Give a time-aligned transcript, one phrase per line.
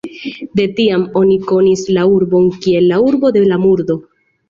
[0.59, 4.05] De tiam oni konis la urbon kiel "la urbo de la murdo".